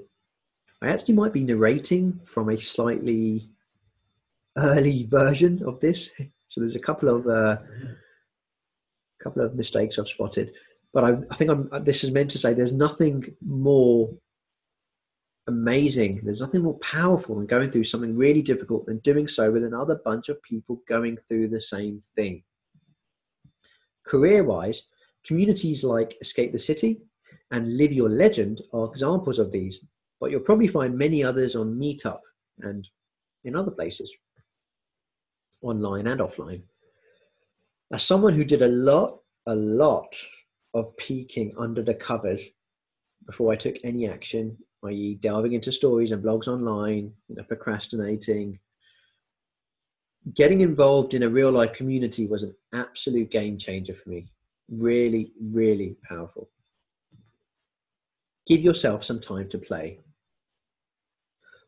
[0.84, 3.48] I actually might be narrating from a slightly
[4.56, 6.10] early version of this
[6.54, 7.56] so there's a couple of uh,
[9.20, 10.52] couple of mistakes I've spotted,
[10.92, 14.14] but I, I think I'm, this is meant to say there's nothing more
[15.48, 16.20] amazing.
[16.22, 20.00] There's nothing more powerful than going through something really difficult than doing so with another
[20.04, 22.44] bunch of people going through the same thing.
[24.06, 24.86] Career wise,
[25.26, 27.00] communities like Escape the City
[27.50, 29.80] and Live Your Legend are examples of these,
[30.20, 32.20] but you'll probably find many others on Meetup
[32.60, 32.88] and
[33.44, 34.12] in other places
[35.62, 36.62] online and offline.
[37.92, 40.14] As someone who did a lot, a lot
[40.74, 42.50] of peeking under the covers
[43.26, 48.58] before I took any action, i.e., delving into stories and blogs online, you know, procrastinating,
[50.34, 54.26] getting involved in a real life community was an absolute game changer for me.
[54.70, 56.50] Really, really powerful.
[58.46, 60.00] Give yourself some time to play.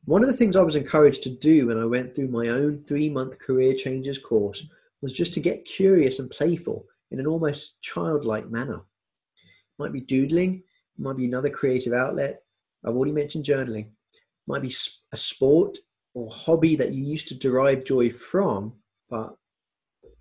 [0.06, 2.78] One of the things I was encouraged to do when I went through my own
[2.78, 4.64] three month career changes course
[5.02, 8.76] was just to get curious and playful in an almost childlike manner.
[8.76, 10.62] It might be doodling,
[10.96, 12.40] it might be another creative outlet.
[12.84, 13.86] I've already mentioned journaling.
[13.86, 14.72] It might be
[15.10, 15.76] a sport
[16.14, 18.74] or hobby that you used to derive joy from,
[19.10, 19.36] but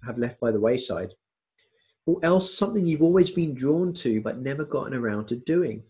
[0.03, 1.13] have left by the wayside.
[2.07, 5.83] Or else something you've always been drawn to but never gotten around to doing.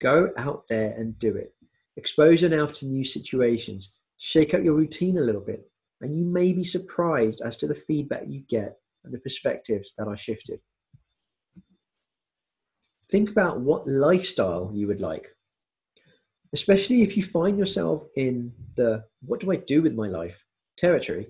[0.00, 1.55] Go out there and do it.
[1.96, 5.70] Expose yourself to new situations, shake up your routine a little bit,
[6.00, 10.06] and you may be surprised as to the feedback you get and the perspectives that
[10.06, 10.60] are shifted.
[13.10, 15.28] Think about what lifestyle you would like,
[16.52, 20.44] especially if you find yourself in the what do I do with my life
[20.76, 21.28] territory.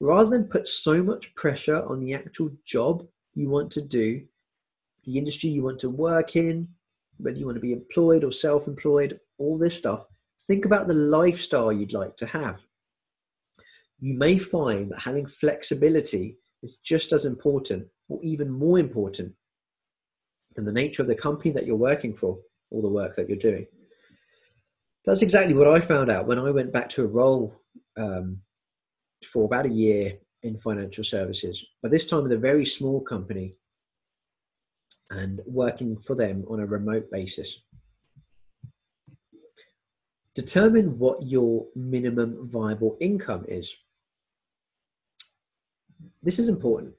[0.00, 4.22] Rather than put so much pressure on the actual job you want to do,
[5.04, 6.68] the industry you want to work in,
[7.18, 10.04] whether you want to be employed or self employed, all this stuff.
[10.46, 12.60] Think about the lifestyle you'd like to have.
[13.98, 19.32] You may find that having flexibility is just as important or even more important
[20.54, 22.38] than the nature of the company that you're working for
[22.70, 23.66] or the work that you're doing.
[25.04, 27.60] That's exactly what I found out when I went back to a role
[27.96, 28.40] um,
[29.24, 33.56] for about a year in financial services, but this time with a very small company
[35.10, 37.60] and working for them on a remote basis.
[40.40, 43.74] Determine what your minimum viable income is.
[46.22, 46.94] This is important.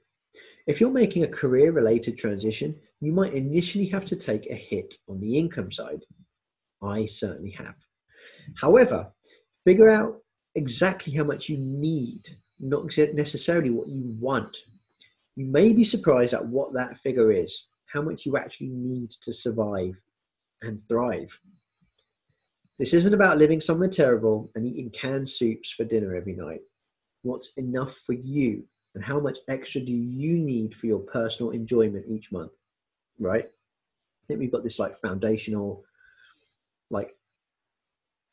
[0.68, 4.94] If you're making a career related transition, you might initially have to take a hit
[5.08, 6.04] on the income side.
[6.84, 7.74] I certainly have.
[8.60, 9.10] However,
[9.64, 10.18] figure out
[10.54, 12.22] exactly how much you need,
[12.60, 14.56] not necessarily what you want.
[15.34, 19.32] You may be surprised at what that figure is, how much you actually need to
[19.32, 20.00] survive
[20.62, 21.40] and thrive.
[22.82, 26.62] This isn't about living somewhere terrible and eating canned soups for dinner every night.
[27.22, 28.64] What's enough for you?
[28.96, 32.50] And how much extra do you need for your personal enjoyment each month?
[33.20, 33.44] Right?
[33.44, 35.84] I think we've got this like foundational
[36.90, 37.14] like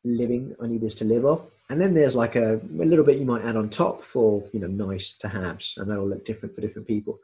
[0.03, 0.55] living.
[0.59, 1.41] I need this to live off.
[1.69, 4.59] And then there's like a, a little bit you might add on top for you
[4.59, 7.19] know nice to haves and that'll look different for different people.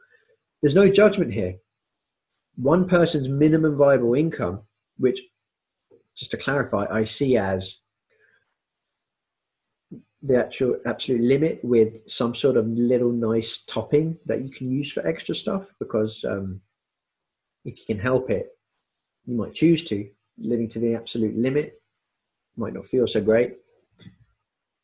[0.62, 1.56] There's no judgment here.
[2.54, 4.60] One person's minimum viable income
[4.98, 5.20] which
[6.16, 7.78] just to clarify i see as
[10.22, 14.90] the actual absolute limit with some sort of little nice topping that you can use
[14.90, 16.60] for extra stuff because um,
[17.64, 18.56] if you can help it,
[19.26, 20.08] you might choose to.
[20.38, 21.80] Living to the absolute limit
[22.56, 23.56] might not feel so great.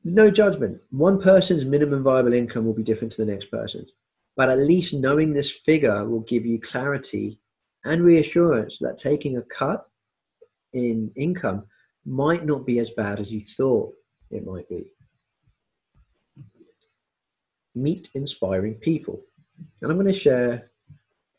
[0.05, 0.81] No judgment.
[0.91, 3.91] One person's minimum viable income will be different to the next person's,
[4.37, 7.39] but at least knowing this figure will give you clarity
[7.85, 9.87] and reassurance that taking a cut
[10.73, 11.65] in income
[12.05, 13.93] might not be as bad as you thought
[14.31, 14.87] it might be
[17.75, 19.23] meet inspiring people.
[19.81, 20.71] And I'm going to share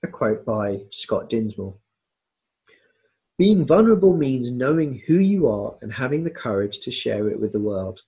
[0.03, 1.75] a quote by Scott Dinsmore.
[3.37, 7.51] Being vulnerable means knowing who you are and having the courage to share it with
[7.51, 8.01] the world.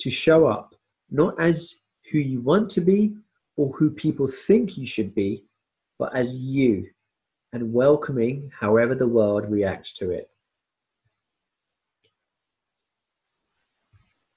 [0.00, 0.74] To show up
[1.10, 1.76] not as
[2.10, 3.14] who you want to be
[3.56, 5.44] or who people think you should be,
[5.98, 6.86] but as you
[7.52, 10.30] and welcoming however the world reacts to it.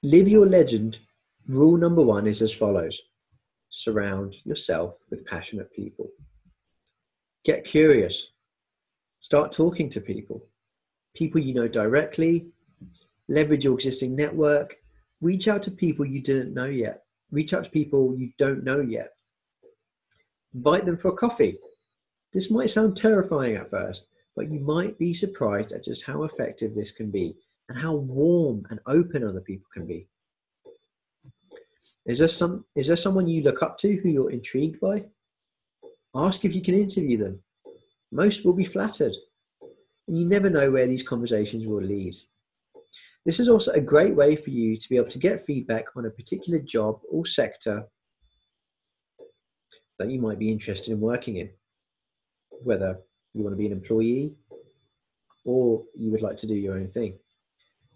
[0.04, 0.98] Live your legend
[1.46, 3.00] Rule number one is as follows
[3.68, 6.10] surround yourself with passionate people.
[7.44, 8.28] Get curious.
[9.20, 10.46] Start talking to people,
[11.14, 12.48] people you know directly.
[13.28, 14.76] Leverage your existing network.
[15.20, 17.04] Reach out to people you didn't know yet.
[17.30, 19.12] Reach out to people you don't know yet.
[20.52, 21.58] Invite them for a coffee.
[22.32, 24.04] This might sound terrifying at first,
[24.36, 27.36] but you might be surprised at just how effective this can be
[27.68, 30.08] and how warm and open other people can be.
[32.04, 35.04] Is there some is there someone you look up to who you're intrigued by?
[36.14, 37.40] Ask if you can interview them.
[38.10, 39.14] Most will be flattered.
[40.08, 42.14] And you never know where these conversations will lead.
[43.24, 46.06] This is also a great way for you to be able to get feedback on
[46.06, 47.84] a particular job or sector
[49.98, 51.50] that you might be interested in working in.
[52.62, 52.98] Whether
[53.32, 54.34] you want to be an employee
[55.44, 57.18] or you would like to do your own thing.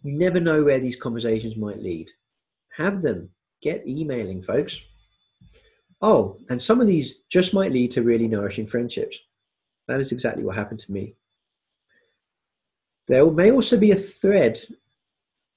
[0.07, 2.12] You never know where these conversations might lead.
[2.76, 3.30] Have them
[3.61, 4.78] get emailing, folks.
[6.00, 9.18] Oh, and some of these just might lead to really nourishing friendships.
[9.88, 11.16] That is exactly what happened to me.
[13.09, 14.61] There may also be a thread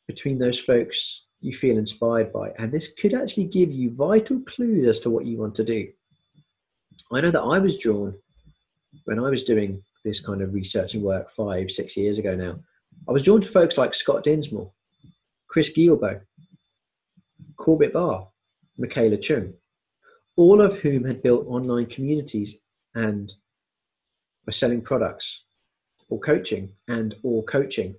[0.07, 4.87] between those folks you feel inspired by, and this could actually give you vital clues
[4.87, 5.89] as to what you want to do.
[7.11, 8.15] I know that I was drawn
[9.03, 12.57] when I was doing this kind of research and work five, six years ago now.
[13.09, 14.71] I was drawn to folks like Scott Dinsmore,
[15.47, 16.21] Chris Guillebeau,
[17.55, 18.27] Corbett Barr,
[18.77, 19.55] Michaela Chung,
[20.35, 22.57] all of whom had built online communities
[22.93, 23.33] and
[24.45, 25.43] were selling products
[26.09, 27.95] or coaching and or coaching.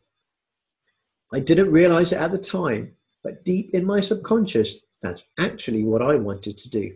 [1.33, 2.93] I didn't realize it at the time,
[3.25, 6.95] but deep in my subconscious, that's actually what I wanted to do.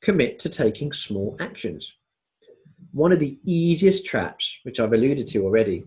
[0.00, 1.92] Commit to taking small actions.
[2.92, 5.84] One of the easiest traps, which I've alluded to already,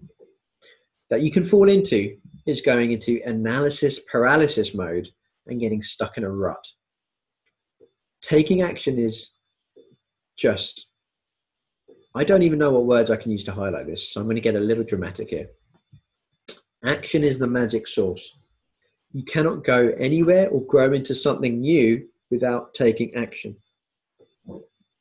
[1.09, 5.09] that you can fall into is going into analysis paralysis mode
[5.47, 6.65] and getting stuck in a rut.
[8.21, 9.31] Taking action is
[10.37, 10.87] just,
[12.15, 14.35] I don't even know what words I can use to highlight this, so I'm going
[14.35, 15.47] to get a little dramatic here.
[16.85, 18.37] Action is the magic sauce.
[19.11, 23.55] You cannot go anywhere or grow into something new without taking action.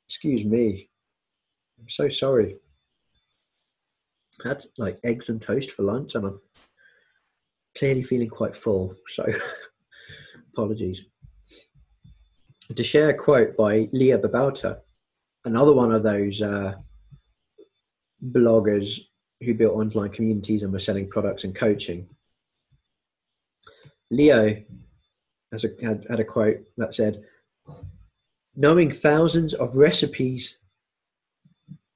[0.09, 0.89] Excuse me.
[1.80, 2.56] I'm so sorry.
[4.44, 6.40] had like eggs and toast for lunch, and I'm
[7.76, 8.94] clearly feeling quite full.
[9.06, 9.26] So
[10.52, 11.04] apologies.
[12.74, 14.78] To share a quote by Leo Babauta,
[15.44, 16.74] another one of those uh,
[18.24, 19.00] bloggers
[19.40, 22.08] who built online communities and were selling products and coaching.
[24.10, 24.56] Leo
[25.52, 27.24] has a, had, had a quote that said,
[28.54, 30.56] knowing thousands of recipes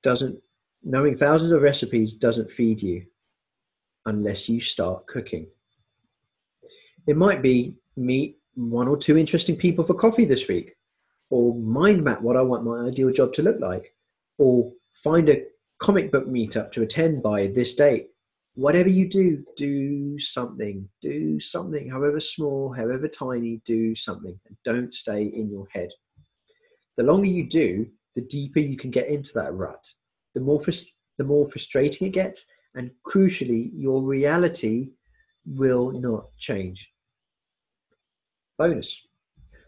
[0.05, 0.39] doesn't
[0.85, 3.05] knowing thousands of recipes doesn't feed you
[4.07, 5.49] unless you start cooking.
[7.07, 10.77] It might be meet one or two interesting people for coffee this week
[11.31, 13.95] or mind map what i want my ideal job to look like
[14.39, 15.43] or find a
[15.79, 18.09] comic book meetup to attend by this date.
[18.55, 24.95] Whatever you do do something do something however small however tiny do something and don't
[24.95, 25.91] stay in your head.
[26.97, 29.93] The longer you do, the deeper you can get into that rut.
[30.35, 30.63] The more,
[31.19, 32.45] the more frustrating it gets,
[32.75, 34.93] and crucially, your reality
[35.47, 36.91] will not change.
[38.59, 39.01] Bonus.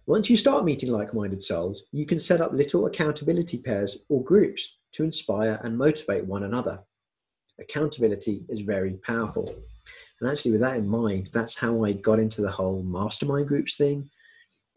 [0.07, 4.23] Once you start meeting like minded souls, you can set up little accountability pairs or
[4.23, 6.81] groups to inspire and motivate one another.
[7.59, 9.53] Accountability is very powerful.
[10.21, 13.77] And actually, with that in mind, that's how I got into the whole mastermind groups
[13.77, 14.09] thing.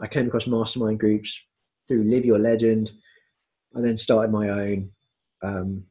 [0.02, 1.40] I came across mastermind groups
[1.88, 2.92] through Live Your Legend.
[3.76, 4.92] I then started my own.
[5.42, 5.84] Um,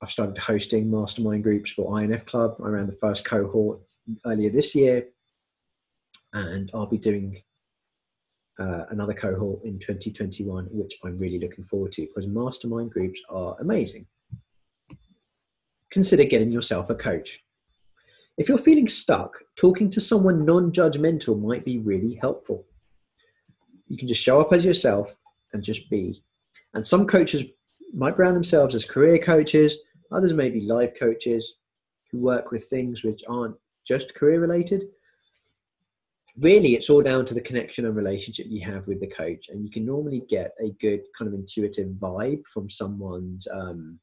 [0.00, 2.56] I've started hosting mastermind groups for INF Club.
[2.64, 3.80] I ran the first cohort
[4.24, 5.06] earlier this year,
[6.32, 7.42] and I'll be doing
[8.58, 13.56] uh, another cohort in 2021, which I'm really looking forward to because mastermind groups are
[13.60, 14.06] amazing.
[15.90, 17.44] Consider getting yourself a coach.
[18.36, 22.66] If you're feeling stuck, talking to someone non judgmental might be really helpful.
[23.88, 25.14] You can just show up as yourself
[25.52, 26.22] and just be.
[26.74, 27.44] And some coaches
[27.92, 29.76] might brand themselves as career coaches,
[30.10, 31.54] others may be life coaches
[32.10, 33.56] who work with things which aren't
[33.86, 34.88] just career related.
[36.38, 39.64] Really, it's all down to the connection and relationship you have with the coach, and
[39.64, 43.98] you can normally get a good kind of intuitive vibe from someone's um,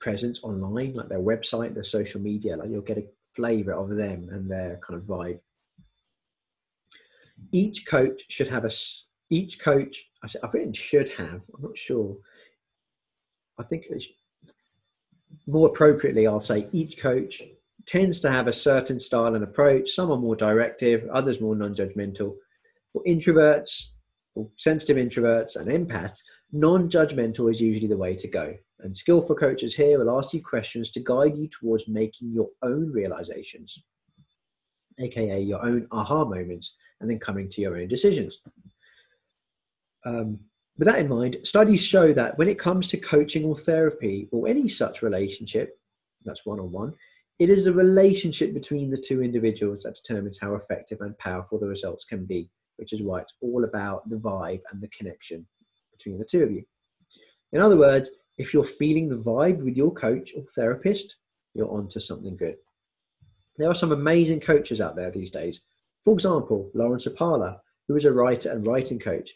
[0.00, 2.56] presence online, like their website, their social media.
[2.56, 5.40] Like you'll get a flavor of them and their kind of vibe.
[7.52, 8.70] Each coach should have a
[9.30, 12.16] each coach, I said, I've written should have, I'm not sure.
[13.58, 13.86] I think
[15.46, 17.42] more appropriately, I'll say each coach
[17.86, 19.90] tends to have a certain style and approach.
[19.90, 22.34] Some are more directive, others more non judgmental.
[22.92, 23.86] For introverts,
[24.34, 26.20] or sensitive introverts, and empaths,
[26.52, 28.54] non judgmental is usually the way to go.
[28.80, 32.92] And skillful coaches here will ask you questions to guide you towards making your own
[32.92, 33.82] realizations,
[34.98, 38.40] aka your own aha moments, and then coming to your own decisions.
[40.06, 40.38] Um,
[40.78, 44.46] with that in mind, studies show that when it comes to coaching or therapy or
[44.46, 45.78] any such relationship,
[46.24, 46.94] that's one on one,
[47.38, 51.66] it is the relationship between the two individuals that determines how effective and powerful the
[51.66, 55.46] results can be, which is why it's all about the vibe and the connection
[55.92, 56.62] between the two of you.
[57.52, 61.16] In other words, if you're feeling the vibe with your coach or therapist,
[61.54, 62.56] you're onto something good.
[63.56, 65.62] There are some amazing coaches out there these days.
[66.04, 69.34] For example, Lauren Sapala, who is a writer and writing coach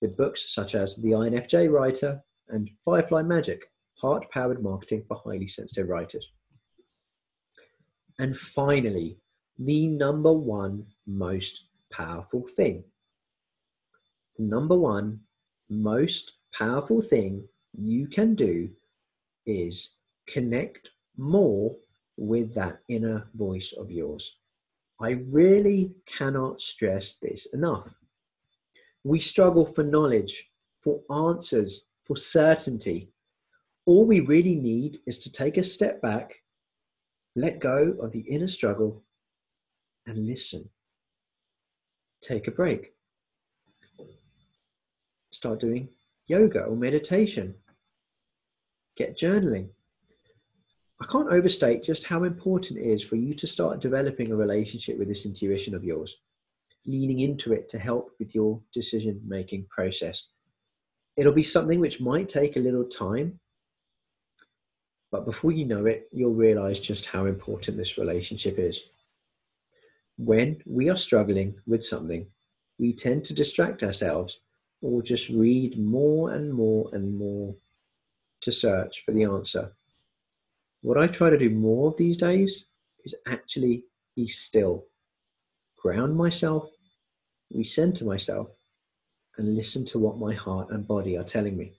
[0.00, 5.48] with books such as The INFJ Writer and Firefly Magic, heart powered marketing for highly
[5.48, 6.26] sensitive writers.
[8.18, 9.18] And finally,
[9.58, 12.84] the number one most powerful thing.
[14.38, 15.20] The number one
[15.68, 18.70] most powerful thing you can do
[19.46, 19.90] is
[20.28, 21.76] connect more
[22.16, 24.36] with that inner voice of yours.
[25.00, 27.88] I really cannot stress this enough.
[29.04, 30.50] We struggle for knowledge,
[30.82, 33.10] for answers, for certainty.
[33.86, 36.42] All we really need is to take a step back,
[37.34, 39.02] let go of the inner struggle,
[40.06, 40.68] and listen.
[42.20, 42.92] Take a break.
[45.32, 45.88] Start doing
[46.26, 47.54] yoga or meditation.
[48.96, 49.68] Get journaling.
[51.00, 54.98] I can't overstate just how important it is for you to start developing a relationship
[54.98, 56.18] with this intuition of yours
[56.86, 60.28] leaning into it to help with your decision making process.
[61.16, 63.38] It'll be something which might take a little time,
[65.10, 68.80] but before you know it, you'll realize just how important this relationship is.
[70.16, 72.26] When we are struggling with something,
[72.78, 74.40] we tend to distract ourselves
[74.82, 77.54] or just read more and more and more
[78.40, 79.72] to search for the answer.
[80.82, 82.64] What I try to do more of these days
[83.04, 83.84] is actually
[84.16, 84.86] be still
[85.82, 86.68] ground myself,
[87.54, 88.48] recenter myself,
[89.36, 91.72] and listen to what my heart and body are telling me.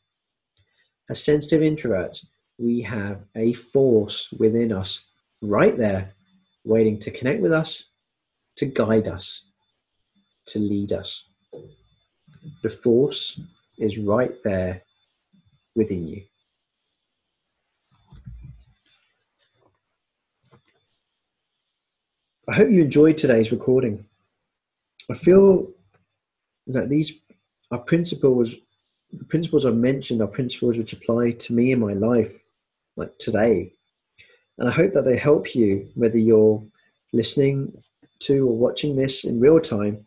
[1.10, 2.26] As sensitive introverts,
[2.58, 5.06] we have a force within us
[5.42, 6.14] right there,
[6.64, 7.86] waiting to connect with us,
[8.58, 9.46] to guide us,
[10.48, 11.24] to lead us.
[12.64, 13.40] The force
[13.78, 14.84] is right there
[15.76, 16.24] within you.
[22.52, 24.04] I hope you enjoyed today's recording.
[25.10, 25.72] I feel
[26.68, 27.14] that these
[27.72, 28.54] are principles,
[29.14, 32.34] the principles I've mentioned are principles which apply to me in my life,
[32.98, 33.72] like today.
[34.58, 36.62] And I hope that they help you, whether you're
[37.14, 37.72] listening
[38.24, 40.06] to or watching this in real time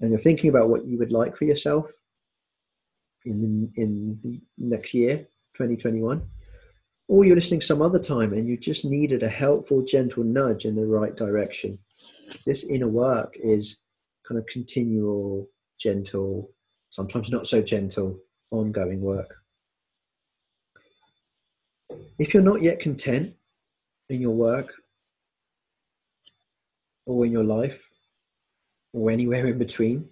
[0.00, 1.90] and you're thinking about what you would like for yourself
[3.24, 6.22] in, in the next year, 2021
[7.12, 10.74] or you're listening some other time and you just needed a helpful, gentle nudge in
[10.74, 11.78] the right direction.
[12.46, 13.76] This inner work is
[14.26, 15.46] kind of continual,
[15.78, 16.50] gentle,
[16.88, 18.18] sometimes not so gentle,
[18.50, 19.36] ongoing work.
[22.18, 23.34] If you're not yet content
[24.08, 24.72] in your work
[27.04, 27.86] or in your life
[28.94, 30.08] or anywhere in between,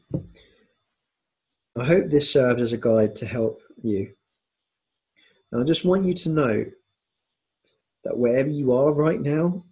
[1.79, 4.13] I hope this served as a guide to help you.
[5.51, 6.67] And I just want you to know
[8.05, 9.65] that wherever you are right now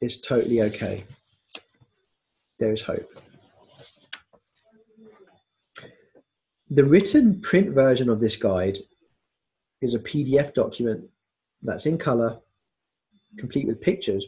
[0.00, 1.04] is totally okay.
[2.58, 3.10] There is hope.
[6.70, 8.78] The written print version of this guide
[9.80, 11.04] is a PDF document
[11.62, 12.40] that's in color,
[13.38, 14.24] complete with pictures,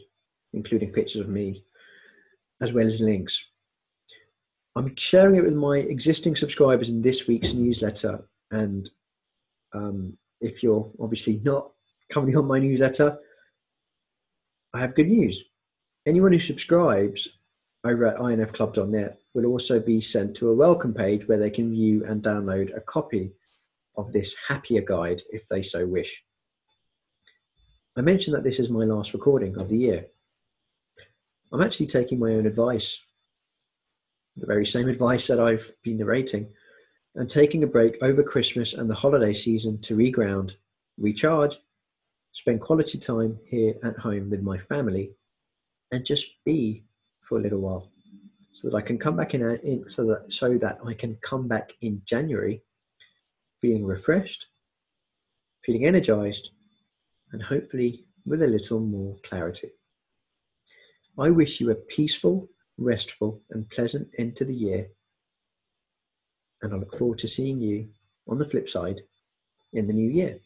[0.53, 1.63] including pictures of me,
[2.61, 3.45] as well as links.
[4.75, 8.23] I'm sharing it with my existing subscribers in this week's newsletter.
[8.51, 8.89] And
[9.73, 11.71] um, if you're obviously not
[12.11, 13.19] currently on my newsletter,
[14.73, 15.43] I have good news.
[16.05, 17.27] Anyone who subscribes
[17.83, 22.05] over at infclub.net will also be sent to a welcome page where they can view
[22.05, 23.31] and download a copy
[23.95, 26.23] of this happier guide if they so wish.
[27.95, 30.07] I mentioned that this is my last recording of the year.
[31.51, 32.99] I'm actually taking my own advice,
[34.37, 36.47] the very same advice that I've been narrating,
[37.15, 40.55] and taking a break over Christmas and the holiday season to reground,
[40.97, 41.59] recharge,
[42.39, 45.11] spend quality time here at home with my family,
[45.91, 46.85] and just be
[47.27, 47.91] for a little while,
[48.53, 51.17] so that I can come back in, uh, in so that so that I can
[51.21, 52.63] come back in January,
[53.61, 54.47] feeling refreshed,
[55.65, 56.51] feeling energized,
[57.33, 59.71] and hopefully with a little more clarity.
[61.17, 64.87] I wish you a peaceful, restful, and pleasant end to the year.
[66.61, 67.89] And I look forward to seeing you
[68.27, 69.01] on the flip side
[69.73, 70.39] in the new year.